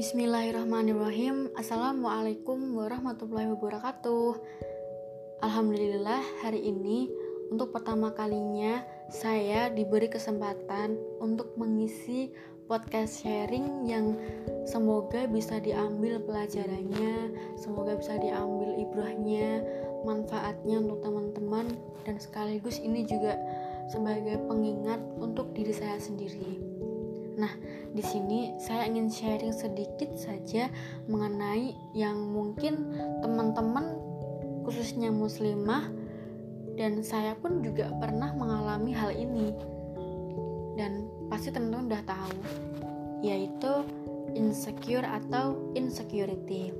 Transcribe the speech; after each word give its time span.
Bismillahirrahmanirrahim 0.00 1.52
Assalamualaikum 1.60 2.56
warahmatullahi 2.72 3.52
wabarakatuh 3.52 4.32
Alhamdulillah 5.44 6.24
hari 6.40 6.72
ini 6.72 7.12
untuk 7.52 7.76
pertama 7.76 8.08
kalinya 8.16 8.80
saya 9.12 9.68
diberi 9.68 10.08
kesempatan 10.08 10.96
untuk 11.20 11.52
mengisi 11.60 12.32
podcast 12.64 13.20
sharing 13.20 13.84
yang 13.84 14.16
semoga 14.64 15.28
bisa 15.28 15.60
diambil 15.60 16.16
pelajarannya, 16.24 17.36
semoga 17.60 18.00
bisa 18.00 18.16
diambil 18.16 18.80
ibrahnya, 18.80 19.60
manfaatnya 20.08 20.80
untuk 20.80 21.04
teman-teman 21.04 21.76
dan 22.08 22.16
sekaligus 22.16 22.80
ini 22.80 23.04
juga 23.04 23.36
sebagai 23.92 24.40
pengingat 24.48 25.04
untuk 25.20 25.52
diri 25.52 25.76
saya 25.76 26.00
sendiri. 26.00 26.69
Nah, 27.40 27.56
di 27.96 28.04
sini 28.04 28.52
saya 28.60 28.84
ingin 28.84 29.08
sharing 29.08 29.56
sedikit 29.56 30.12
saja 30.12 30.68
mengenai 31.08 31.72
yang 31.96 32.20
mungkin 32.28 32.92
teman-teman 33.24 33.96
khususnya 34.68 35.08
muslimah 35.08 35.88
dan 36.76 37.00
saya 37.00 37.32
pun 37.40 37.64
juga 37.64 37.88
pernah 37.96 38.36
mengalami 38.36 38.92
hal 38.92 39.16
ini. 39.16 39.56
Dan 40.76 41.08
pasti 41.32 41.48
teman-teman 41.48 41.88
udah 41.88 42.02
tahu 42.04 42.36
yaitu 43.24 43.72
insecure 44.36 45.04
atau 45.04 45.72
insecurity. 45.72 46.76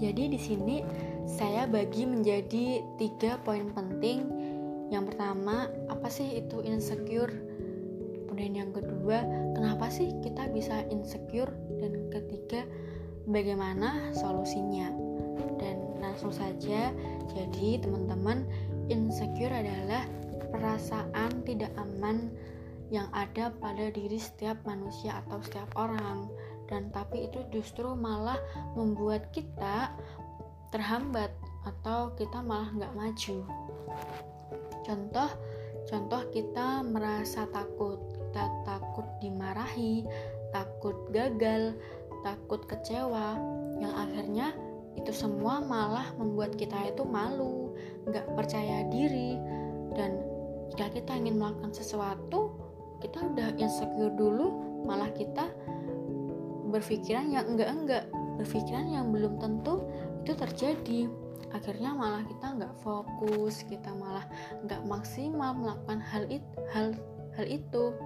Jadi 0.00 0.32
di 0.32 0.40
sini 0.40 0.76
saya 1.24 1.64
bagi 1.64 2.04
menjadi 2.04 2.84
tiga 3.00 3.40
poin 3.40 3.72
penting. 3.72 4.28
Yang 4.92 5.14
pertama 5.14 5.72
apa 5.88 6.08
sih 6.12 6.40
itu 6.40 6.60
insecure 6.64 7.49
kemudian 8.30 8.62
yang 8.62 8.70
kedua 8.70 9.26
kenapa 9.58 9.90
sih 9.90 10.14
kita 10.22 10.46
bisa 10.54 10.86
insecure? 10.86 11.50
Dan 11.82 12.06
ketiga 12.14 12.62
bagaimana 13.26 14.14
solusinya? 14.14 14.86
Dan 15.58 15.98
langsung 15.98 16.30
saja 16.30 16.94
jadi 17.34 17.82
teman-teman, 17.82 18.46
insecure 18.86 19.50
adalah 19.50 20.06
perasaan 20.54 21.42
tidak 21.42 21.74
aman 21.74 22.30
yang 22.94 23.10
ada 23.10 23.50
pada 23.58 23.90
diri 23.90 24.22
setiap 24.22 24.62
manusia 24.62 25.26
atau 25.26 25.42
setiap 25.42 25.66
orang. 25.74 26.30
Dan 26.70 26.94
tapi 26.94 27.26
itu 27.26 27.42
justru 27.50 27.98
malah 27.98 28.38
membuat 28.78 29.34
kita 29.34 29.90
terhambat 30.70 31.34
atau 31.66 32.14
kita 32.14 32.38
malah 32.46 32.70
nggak 32.78 32.94
maju. 32.94 33.42
Contoh 34.86 35.30
contoh 35.90 36.22
kita 36.30 36.86
merasa 36.86 37.50
takut 37.50 38.19
kita 38.30 38.46
takut 38.62 39.06
dimarahi 39.18 40.06
takut 40.54 40.94
gagal 41.10 41.74
takut 42.22 42.62
kecewa. 42.68 43.36
Yang 43.80 43.94
akhirnya 43.96 44.46
itu 44.98 45.12
semua 45.14 45.62
malah 45.62 46.12
membuat 46.18 46.54
kita 46.58 46.76
itu 46.92 47.02
malu, 47.06 47.72
nggak 48.10 48.26
percaya 48.36 48.84
diri, 48.90 49.38
dan 49.96 50.20
jika 50.74 50.92
kita 50.92 51.12
ingin 51.16 51.40
melakukan 51.40 51.72
sesuatu, 51.72 52.54
kita 53.00 53.18
udah 53.32 53.56
insecure 53.56 54.12
dulu, 54.12 54.52
malah 54.84 55.08
kita 55.16 55.48
berpikiran 56.68 57.32
yang 57.32 57.56
enggak-enggak, 57.56 58.04
berpikiran 58.36 58.86
yang 58.92 59.08
belum 59.10 59.40
tentu 59.40 59.82
itu 60.26 60.32
terjadi. 60.36 61.00
Akhirnya 61.50 61.90
malah 61.96 62.22
kita 62.28 62.46
nggak 62.60 62.74
fokus, 62.84 63.66
kita 63.66 63.90
malah 63.96 64.22
nggak 64.62 64.82
maksimal 64.86 65.56
melakukan 65.56 65.98
hal 65.98 66.28
itu, 66.28 66.54
hal 66.70 66.94
hal 67.34 67.46
itu 67.48 67.96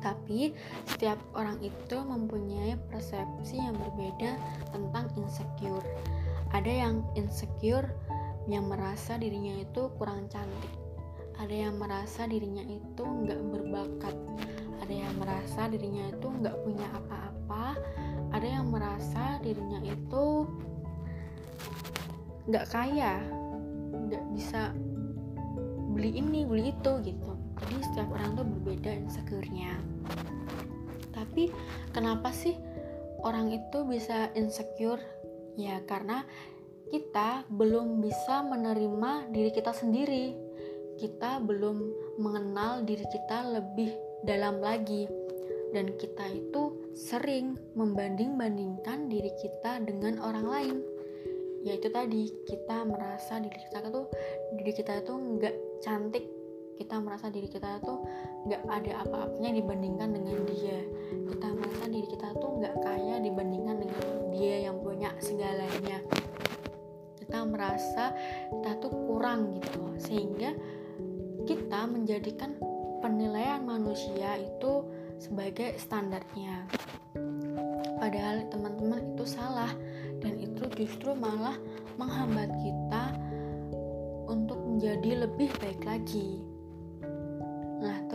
tapi 0.00 0.52
setiap 0.88 1.16
orang 1.32 1.60
itu 1.64 1.96
mempunyai 2.00 2.76
persepsi 2.90 3.60
yang 3.60 3.76
berbeda 3.76 4.36
tentang 4.70 5.08
insecure. 5.16 5.84
Ada 6.54 6.70
yang 6.70 7.02
insecure 7.18 7.88
yang 8.46 8.68
merasa 8.68 9.16
dirinya 9.16 9.64
itu 9.64 9.90
kurang 9.96 10.28
cantik. 10.28 10.72
Ada 11.40 11.68
yang 11.68 11.80
merasa 11.82 12.30
dirinya 12.30 12.62
itu 12.62 13.02
nggak 13.02 13.40
berbakat. 13.50 14.16
Ada 14.84 14.94
yang 14.94 15.14
merasa 15.18 15.66
dirinya 15.66 16.04
itu 16.12 16.26
nggak 16.30 16.56
punya 16.62 16.86
apa-apa. 16.94 17.74
Ada 18.30 18.46
yang 18.46 18.70
merasa 18.70 19.42
dirinya 19.42 19.80
itu 19.82 20.46
nggak 22.44 22.66
kaya, 22.70 23.18
nggak 24.12 24.24
bisa 24.36 24.70
beli 25.94 26.18
ini 26.18 26.42
beli 26.42 26.74
itu 26.74 26.92
gitu 27.06 27.33
jadi 27.62 27.76
setiap 27.86 28.08
orang 28.10 28.34
tuh 28.34 28.46
berbeda 28.46 28.90
insecure-nya. 28.90 29.78
Tapi 31.14 31.50
kenapa 31.94 32.34
sih 32.34 32.58
orang 33.22 33.54
itu 33.54 33.86
bisa 33.86 34.34
insecure? 34.34 35.00
Ya 35.54 35.78
karena 35.86 36.26
kita 36.90 37.46
belum 37.50 38.02
bisa 38.02 38.42
menerima 38.42 39.30
diri 39.30 39.50
kita 39.54 39.70
sendiri. 39.70 40.34
Kita 40.98 41.42
belum 41.42 41.78
mengenal 42.22 42.82
diri 42.86 43.06
kita 43.10 43.50
lebih 43.54 43.94
dalam 44.26 44.58
lagi. 44.58 45.06
Dan 45.74 45.94
kita 45.98 46.30
itu 46.30 46.94
sering 46.94 47.58
membanding-bandingkan 47.74 49.10
diri 49.10 49.30
kita 49.42 49.82
dengan 49.82 50.22
orang 50.22 50.46
lain. 50.46 50.76
Yaitu 51.66 51.90
tadi 51.90 52.30
kita 52.46 52.86
merasa 52.86 53.42
diri 53.42 53.58
kita 53.58 53.90
tuh 53.90 54.06
diri 54.54 54.70
kita 54.74 55.02
itu 55.02 55.14
nggak 55.16 55.54
cantik 55.82 56.43
kita 56.74 56.98
merasa 56.98 57.30
diri 57.30 57.46
kita 57.46 57.78
tuh 57.82 58.02
nggak 58.46 58.62
ada 58.66 58.92
apa-apanya 59.06 59.50
dibandingkan 59.62 60.08
dengan 60.10 60.38
dia. 60.50 60.80
Kita 61.30 61.48
merasa 61.54 61.84
diri 61.86 62.06
kita 62.10 62.28
tuh 62.38 62.50
nggak 62.60 62.74
kaya 62.82 63.14
dibandingkan 63.22 63.76
dengan 63.86 64.06
dia 64.34 64.56
yang 64.70 64.76
punya 64.82 65.10
segalanya. 65.22 66.02
Kita 67.18 67.38
merasa 67.46 68.14
kita 68.50 68.70
tuh 68.82 68.92
kurang 69.06 69.58
gitu 69.58 69.82
sehingga 70.02 70.54
kita 71.46 71.80
menjadikan 71.86 72.58
penilaian 73.00 73.62
manusia 73.62 74.38
itu 74.38 74.84
sebagai 75.22 75.78
standarnya. 75.78 76.66
Padahal 77.96 78.44
teman-teman 78.50 79.14
itu 79.14 79.24
salah 79.24 79.70
dan 80.20 80.36
itu 80.36 80.66
justru 80.74 81.14
malah 81.16 81.56
menghambat 81.96 82.50
kita 82.60 83.14
untuk 84.28 84.58
menjadi 84.60 85.24
lebih 85.24 85.52
baik 85.62 85.84
lagi 85.84 86.53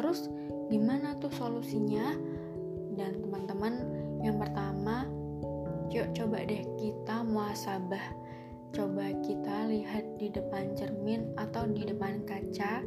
terus 0.10 0.26
gimana 0.74 1.14
tuh 1.22 1.30
solusinya? 1.30 2.18
Dan 2.98 3.22
teman-teman 3.22 3.74
yang 4.26 4.42
pertama 4.42 5.06
yuk 5.94 6.10
coba 6.18 6.42
deh 6.50 6.66
kita 6.82 7.22
muasabah. 7.22 8.18
Coba 8.74 9.14
kita 9.22 9.70
lihat 9.70 10.18
di 10.18 10.34
depan 10.34 10.74
cermin 10.74 11.30
atau 11.38 11.70
di 11.70 11.86
depan 11.86 12.26
kaca. 12.26 12.82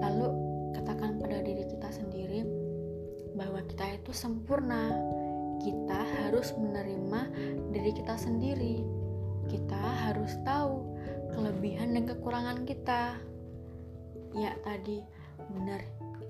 Lalu 0.00 0.28
katakan 0.72 1.20
pada 1.20 1.44
diri 1.44 1.68
kita 1.68 1.92
sendiri 1.92 2.48
bahwa 3.36 3.60
kita 3.68 4.00
itu 4.00 4.16
sempurna. 4.16 4.96
Kita 5.60 6.00
harus 6.00 6.56
menerima 6.56 7.28
diri 7.76 7.92
kita 7.92 8.16
sendiri. 8.16 8.80
Kita 9.52 10.08
harus 10.08 10.32
tahu 10.48 10.80
kelebihan 11.36 11.92
dan 11.92 12.08
kekurangan 12.08 12.64
kita. 12.64 13.20
Ya 14.32 14.56
tadi 14.64 15.19
benar 15.48 15.80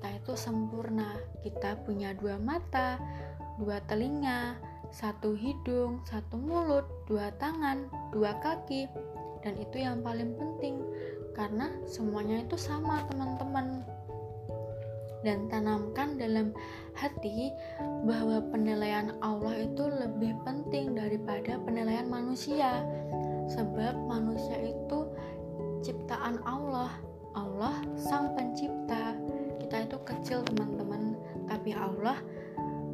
kita 0.01 0.17
itu 0.17 0.33
sempurna. 0.33 1.13
Kita 1.45 1.77
punya 1.85 2.17
dua 2.17 2.41
mata 2.41 2.97
dua 3.61 3.85
telinga 3.85 4.57
satu 4.89 5.37
hidung 5.37 6.01
satu 6.09 6.41
mulut 6.41 6.89
dua 7.05 7.29
tangan 7.37 7.85
dua 8.09 8.33
kaki. 8.41 8.89
Dan 9.45 9.61
itu 9.61 9.85
yang 9.85 10.01
paling 10.01 10.33
penting 10.41 10.81
karena 11.37 11.69
semuanya 11.85 12.41
itu 12.41 12.57
sama 12.57 13.05
teman-teman. 13.13 13.85
Dan 15.21 15.53
tanamkan 15.53 16.17
dalam 16.17 16.57
hati 16.97 17.53
bahwa 18.09 18.41
penilaian 18.49 19.13
Allah 19.21 19.69
itu 19.69 19.85
lebih 19.85 20.33
penting 20.49 20.97
daripada 20.97 21.61
penilaian 21.61 22.09
manusia. 22.09 22.89
Sebab 23.53 24.01
manusia 24.09 24.73
itu 24.73 25.13
ciptaan 25.85 26.41
Allah. 26.49 26.89
Allah 27.37 27.79
sang 27.95 28.33
pencipta 28.33 28.80
kecil 30.31 30.47
teman-teman. 30.47 31.19
Tapi 31.51 31.75
Allah 31.75 32.23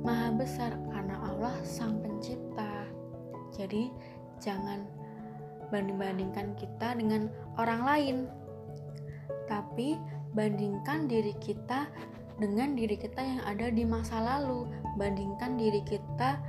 maha 0.00 0.32
besar 0.32 0.72
karena 0.88 1.20
Allah 1.20 1.52
sang 1.60 2.00
pencipta. 2.00 2.88
Jadi 3.52 3.92
jangan 4.40 4.88
banding-bandingkan 5.68 6.56
kita 6.56 6.96
dengan 6.96 7.28
orang 7.60 7.84
lain. 7.84 8.16
Tapi 9.44 10.00
bandingkan 10.32 11.12
diri 11.12 11.36
kita 11.36 11.92
dengan 12.40 12.72
diri 12.72 12.96
kita 12.96 13.20
yang 13.20 13.44
ada 13.44 13.68
di 13.68 13.84
masa 13.84 14.16
lalu. 14.16 14.64
Bandingkan 14.96 15.60
diri 15.60 15.84
kita 15.84 16.40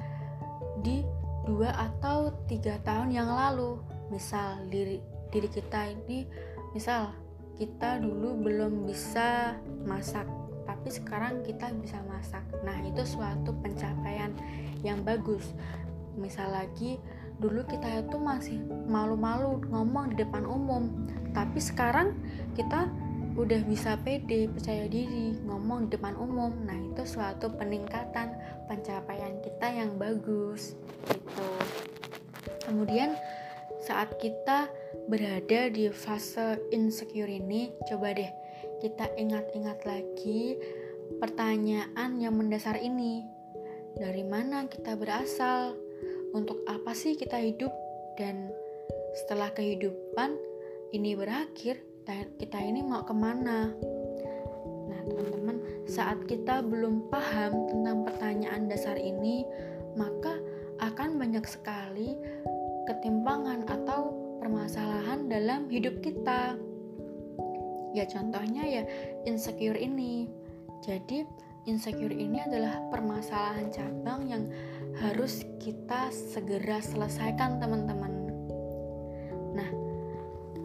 di 0.88 1.04
dua 1.44 1.76
atau 1.76 2.32
tiga 2.48 2.80
tahun 2.88 3.12
yang 3.12 3.28
lalu. 3.28 3.76
Misal 4.08 4.72
diri 4.72 5.04
diri 5.36 5.52
kita 5.52 5.92
ini 5.92 6.24
misal 6.72 7.12
kita 7.60 8.00
dulu 8.00 8.40
belum 8.40 8.88
bisa 8.88 9.60
masak 9.84 10.37
tapi 10.88 11.04
sekarang 11.04 11.44
kita 11.44 11.68
bisa 11.84 12.00
masak. 12.08 12.48
Nah 12.64 12.80
itu 12.80 13.04
suatu 13.04 13.52
pencapaian 13.60 14.32
yang 14.88 15.04
bagus. 15.04 15.52
Misal 16.16 16.48
lagi 16.56 16.96
dulu 17.44 17.68
kita 17.68 18.08
itu 18.08 18.16
masih 18.16 18.64
malu-malu 18.88 19.60
ngomong 19.68 20.16
di 20.16 20.24
depan 20.24 20.48
umum. 20.48 20.88
Tapi 21.36 21.60
sekarang 21.60 22.16
kita 22.56 22.88
udah 23.36 23.68
bisa 23.68 24.00
pede 24.00 24.48
percaya 24.48 24.88
diri 24.88 25.36
ngomong 25.44 25.92
di 25.92 26.00
depan 26.00 26.16
umum. 26.16 26.56
Nah 26.64 26.80
itu 26.80 27.04
suatu 27.04 27.52
peningkatan 27.52 28.40
pencapaian 28.72 29.44
kita 29.44 29.68
yang 29.68 30.00
bagus 30.00 30.80
gitu. 31.12 31.48
Kemudian 32.64 33.12
saat 33.84 34.16
kita 34.24 34.72
berada 35.12 35.68
di 35.68 35.92
fase 35.92 36.64
insecure 36.72 37.28
ini 37.28 37.76
coba 37.92 38.16
deh 38.16 38.47
kita 38.78 39.10
ingat-ingat 39.18 39.82
lagi 39.90 40.58
pertanyaan 41.18 42.22
yang 42.22 42.38
mendasar 42.38 42.78
ini. 42.78 43.26
Dari 43.98 44.22
mana 44.22 44.70
kita 44.70 44.94
berasal? 44.94 45.74
Untuk 46.36 46.62
apa 46.70 46.94
sih 46.94 47.18
kita 47.18 47.42
hidup? 47.42 47.74
Dan 48.20 48.54
setelah 49.18 49.50
kehidupan 49.54 50.38
ini 50.94 51.18
berakhir 51.18 51.82
kita 52.38 52.60
ini 52.62 52.86
mau 52.86 53.02
ke 53.04 53.14
mana? 53.16 53.74
Nah 54.88 55.02
teman-teman 55.10 55.58
saat 55.90 56.22
kita 56.30 56.62
belum 56.62 57.10
paham 57.10 57.68
tentang 57.68 58.06
pertanyaan 58.06 58.70
dasar 58.70 58.96
ini 58.96 59.44
maka 59.98 60.38
akan 60.78 61.18
banyak 61.18 61.44
sekali 61.50 62.14
ketimpangan 62.86 63.66
atau 63.66 64.14
permasalahan 64.38 65.26
dalam 65.28 65.66
hidup 65.68 66.00
kita 66.00 66.56
ya 67.98 68.06
contohnya 68.06 68.62
ya 68.62 68.84
insecure 69.26 69.78
ini 69.78 70.30
jadi 70.86 71.26
insecure 71.68 72.14
ini 72.14 72.40
adalah 72.46 72.80
permasalahan 72.94 73.68
cabang 73.74 74.22
yang 74.30 74.44
harus 75.04 75.44
kita 75.60 76.10
segera 76.10 76.80
selesaikan 76.80 77.60
teman-teman. 77.60 78.14
Nah, 79.52 79.70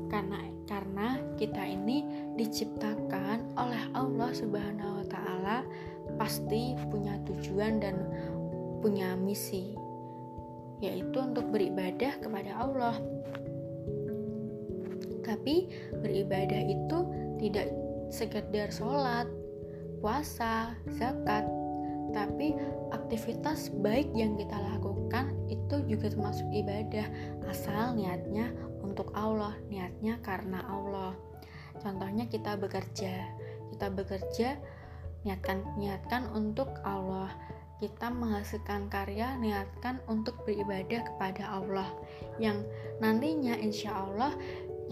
karena 0.09 0.39
karena 0.71 1.09
kita 1.37 1.65
ini 1.67 2.07
diciptakan 2.39 3.59
oleh 3.59 3.83
Allah 3.99 4.31
Subhanahu 4.31 5.03
wa 5.03 5.07
taala 5.11 5.59
pasti 6.17 6.79
punya 6.89 7.19
tujuan 7.27 7.83
dan 7.83 7.97
punya 8.79 9.19
misi 9.19 9.75
yaitu 10.83 11.19
untuk 11.19 11.51
beribadah 11.51 12.19
kepada 12.23 12.59
Allah. 12.59 12.95
Tapi 15.23 15.71
beribadah 16.03 16.63
itu 16.67 16.99
tidak 17.39 17.71
sekedar 18.13 18.69
sholat, 18.69 19.27
puasa, 20.03 20.75
zakat, 20.99 21.47
tapi 22.13 22.53
aktivitas 22.93 23.73
baik 23.81 24.13
yang 24.13 24.37
kita 24.37 24.55
lakukan 24.77 25.33
itu 25.49 25.81
juga 25.89 26.13
termasuk 26.13 26.45
ibadah 26.53 27.09
asal 27.49 27.97
niatnya 27.97 28.53
untuk 28.85 29.09
Allah, 29.17 29.57
niatnya 29.73 30.21
karena 30.21 30.61
Allah. 30.69 31.17
Contohnya 31.81 32.29
kita 32.29 32.61
bekerja, 32.61 33.33
kita 33.73 33.87
bekerja 33.89 34.61
niatkan 35.25 35.65
niatkan 35.81 36.29
untuk 36.37 36.69
Allah. 36.85 37.33
Kita 37.83 38.15
menghasilkan 38.15 38.87
karya 38.95 39.35
niatkan 39.43 39.99
untuk 40.07 40.39
beribadah 40.47 41.03
kepada 41.03 41.51
Allah 41.51 41.91
yang 42.39 42.63
nantinya 43.03 43.59
insya 43.59 44.07
Allah 44.07 44.39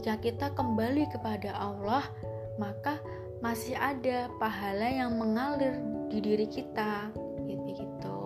jika 0.01 0.17
kita 0.17 0.49
kembali 0.57 1.13
kepada 1.13 1.53
Allah 1.53 2.09
maka 2.57 2.97
masih 3.45 3.77
ada 3.77 4.33
pahala 4.41 4.89
yang 4.89 5.21
mengalir 5.21 5.77
di 6.09 6.25
diri 6.25 6.49
kita 6.49 7.13
gitu 7.45 7.69
gitu. 7.77 8.21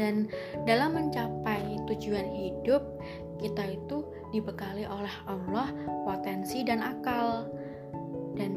Dan 0.00 0.32
dalam 0.64 0.96
mencapai 0.96 1.84
tujuan 1.92 2.24
hidup 2.24 2.80
kita 3.36 3.76
itu 3.76 4.00
dibekali 4.32 4.88
oleh 4.88 5.12
Allah 5.28 5.68
potensi 6.08 6.64
dan 6.64 6.80
akal. 6.80 7.52
Dan 8.32 8.56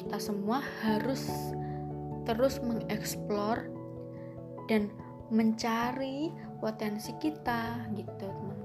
kita 0.00 0.16
semua 0.16 0.64
harus 0.80 1.28
terus 2.24 2.64
mengeksplor 2.64 3.68
dan 4.72 4.88
mencari 5.28 6.32
potensi 6.64 7.12
kita 7.20 7.92
gitu 7.92 8.24
teman-teman 8.24 8.55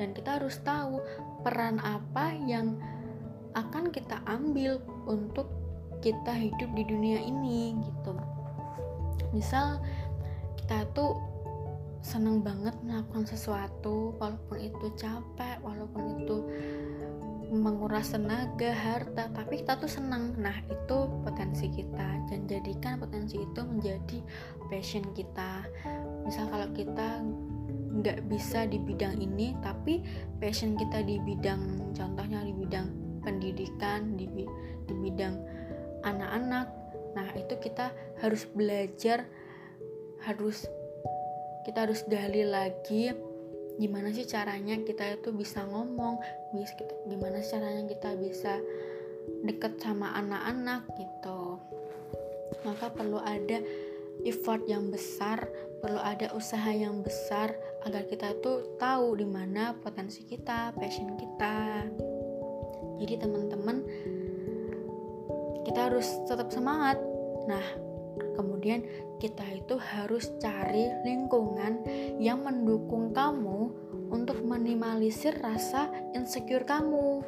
dan 0.00 0.16
kita 0.16 0.40
harus 0.40 0.56
tahu 0.64 1.04
peran 1.44 1.76
apa 1.84 2.32
yang 2.48 2.80
akan 3.52 3.92
kita 3.92 4.24
ambil 4.24 4.80
untuk 5.04 5.52
kita 6.00 6.32
hidup 6.32 6.72
di 6.72 6.88
dunia 6.88 7.20
ini 7.20 7.76
gitu 7.84 8.16
misal 9.36 9.76
kita 10.56 10.88
tuh 10.96 11.20
seneng 12.00 12.40
banget 12.40 12.72
melakukan 12.80 13.28
sesuatu 13.28 14.16
walaupun 14.16 14.56
itu 14.56 14.86
capek 14.96 15.60
walaupun 15.60 16.24
itu 16.24 16.36
menguras 17.50 18.14
tenaga, 18.14 18.70
harta, 18.70 19.26
tapi 19.34 19.58
kita 19.58 19.74
tuh 19.74 19.90
senang. 19.90 20.38
Nah, 20.38 20.54
itu 20.70 21.10
potensi 21.26 21.66
kita 21.66 22.30
dan 22.30 22.46
jadikan 22.46 23.02
potensi 23.02 23.42
itu 23.42 23.60
menjadi 23.66 24.22
passion 24.70 25.02
kita. 25.18 25.66
Misal 26.22 26.46
kalau 26.46 26.70
kita 26.70 27.26
nggak 27.90 28.30
bisa 28.30 28.70
di 28.70 28.78
bidang 28.78 29.18
ini, 29.18 29.54
tapi 29.60 30.02
passion 30.38 30.78
kita 30.78 31.02
di 31.02 31.18
bidang, 31.22 31.92
contohnya 31.94 32.40
di 32.46 32.54
bidang 32.54 32.86
pendidikan 33.20 34.16
di, 34.16 34.26
di 34.86 34.94
bidang 34.94 35.36
anak-anak. 36.06 36.66
Nah 37.18 37.28
itu 37.36 37.58
kita 37.58 37.90
harus 38.22 38.46
belajar 38.54 39.26
harus 40.22 40.68
kita 41.64 41.88
harus 41.88 42.04
gali 42.08 42.44
lagi 42.44 43.12
gimana 43.80 44.12
sih 44.12 44.28
caranya 44.28 44.76
kita 44.84 45.16
itu 45.16 45.32
bisa 45.32 45.64
ngomong 45.64 46.20
bisa 46.52 46.76
kita, 46.76 46.92
gimana 47.08 47.40
caranya 47.40 47.88
kita 47.88 48.12
bisa 48.20 48.60
deket 49.40 49.80
sama 49.80 50.12
anak-anak 50.16 50.84
gitu. 51.00 51.56
Maka 52.60 52.92
perlu 52.92 53.16
ada 53.24 53.64
effort 54.24 54.64
yang 54.68 54.92
besar 54.92 55.48
perlu 55.80 56.00
ada 56.00 56.32
usaha 56.36 56.68
yang 56.70 57.00
besar 57.00 57.56
agar 57.88 58.04
kita 58.04 58.36
tuh 58.44 58.76
tahu 58.76 59.16
di 59.16 59.24
mana 59.24 59.72
potensi 59.80 60.28
kita 60.28 60.76
passion 60.76 61.16
kita. 61.16 61.88
Jadi 63.00 63.14
teman-teman 63.16 63.76
kita 65.64 65.88
harus 65.88 66.06
tetap 66.28 66.52
semangat. 66.52 67.00
Nah 67.48 67.64
kemudian 68.36 68.84
kita 69.16 69.44
itu 69.56 69.80
harus 69.80 70.28
cari 70.40 70.88
lingkungan 71.04 71.80
yang 72.20 72.44
mendukung 72.44 73.12
kamu 73.16 73.72
untuk 74.12 74.42
minimalisir 74.44 75.36
rasa 75.40 75.88
insecure 76.12 76.64
kamu 76.68 77.24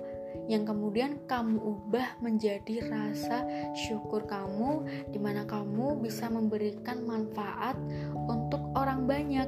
yang 0.50 0.66
kemudian 0.66 1.22
kamu 1.30 1.58
ubah 1.58 2.18
menjadi 2.18 2.82
rasa 2.90 3.46
syukur 3.86 4.26
kamu 4.26 4.82
di 5.14 5.18
mana 5.22 5.46
kamu 5.46 6.02
bisa 6.02 6.26
memberikan 6.26 7.06
manfaat 7.06 7.78
untuk 8.26 8.62
orang 8.74 9.06
banyak. 9.06 9.46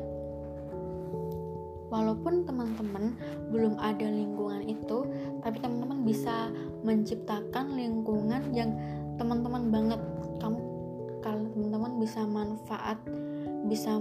Walaupun 1.91 2.43
teman-teman 2.43 3.15
belum 3.55 3.79
ada 3.79 4.07
lingkungan 4.07 4.67
itu 4.67 5.07
tapi 5.47 5.63
teman-teman 5.63 6.03
bisa 6.03 6.51
menciptakan 6.83 7.79
lingkungan 7.79 8.51
yang 8.51 8.75
teman-teman 9.15 9.71
banget. 9.71 10.01
Kamu 10.43 10.59
kalau 11.23 11.47
teman-teman 11.55 11.93
bisa 12.03 12.21
manfaat 12.27 12.99
bisa 13.65 13.97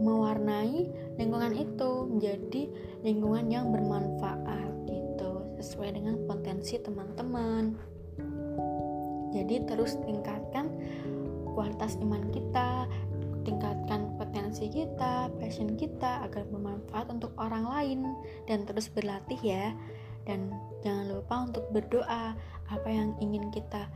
mewarnai 0.00 0.88
lingkungan 1.20 1.52
itu 1.54 1.90
menjadi 2.08 2.62
lingkungan 3.04 3.46
yang 3.52 3.68
bermanfaat 3.68 4.69
sesuai 5.60 6.00
dengan 6.00 6.16
potensi 6.24 6.80
teman-teman 6.80 7.76
jadi 9.30 9.62
terus 9.68 9.94
tingkatkan 10.02 10.72
kualitas 11.54 11.94
iman 12.02 12.24
kita 12.34 12.88
tingkatkan 13.44 14.14
potensi 14.20 14.68
kita, 14.68 15.32
passion 15.40 15.74
kita 15.74 16.24
agar 16.28 16.44
bermanfaat 16.48 17.08
untuk 17.08 17.32
orang 17.40 17.64
lain 17.66 18.00
dan 18.44 18.68
terus 18.68 18.92
berlatih 18.92 19.40
ya. 19.40 19.72
Dan 20.28 20.52
jangan 20.84 21.10
lupa 21.10 21.34
untuk 21.48 21.64
berdoa 21.72 22.36
apa 22.68 22.88
yang 22.88 23.16
ingin 23.18 23.48
kita 23.50 23.88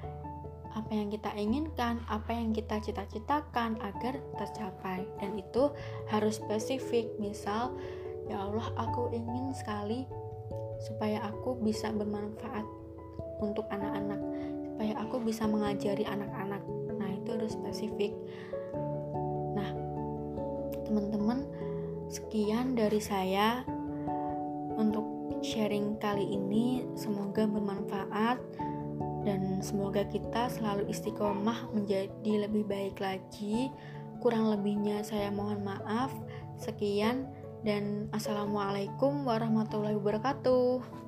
apa 0.75 0.90
yang 0.90 1.06
kita 1.06 1.30
inginkan, 1.38 2.02
apa 2.11 2.35
yang 2.35 2.50
kita 2.50 2.83
cita-citakan 2.83 3.78
agar 3.78 4.18
tercapai. 4.35 5.06
Dan 5.23 5.38
itu 5.38 5.71
harus 6.11 6.42
spesifik. 6.42 7.14
Misal, 7.23 7.71
ya 8.26 8.42
Allah, 8.42 8.66
aku 8.75 9.14
ingin 9.14 9.54
sekali 9.54 10.02
supaya 10.83 11.23
aku 11.28 11.59
bisa 11.62 11.90
bermanfaat 11.93 12.66
untuk 13.43 13.66
anak-anak, 13.71 14.21
supaya 14.73 14.95
aku 15.02 15.16
bisa 15.23 15.45
mengajari 15.47 16.07
anak-anak. 16.07 16.62
Nah, 16.95 17.11
itu 17.11 17.28
harus 17.35 17.54
spesifik 17.54 18.14
teman-teman 20.95 21.43
sekian 22.07 22.78
dari 22.78 23.02
saya 23.02 23.66
untuk 24.78 25.02
sharing 25.43 25.99
kali 25.99 26.23
ini 26.23 26.87
semoga 26.95 27.49
bermanfaat 27.50 28.38
dan 29.26 29.59
semoga 29.64 30.07
kita 30.07 30.52
selalu 30.54 30.87
istiqomah 30.93 31.73
menjadi 31.75 32.47
lebih 32.47 32.69
baik 32.69 33.02
lagi. 33.02 33.73
Kurang 34.23 34.54
lebihnya 34.54 35.02
saya 35.02 35.33
mohon 35.33 35.66
maaf. 35.66 36.14
Sekian 36.61 37.26
dan 37.64 38.12
assalamualaikum 38.12 39.25
warahmatullahi 39.25 39.97
wabarakatuh. 39.97 41.04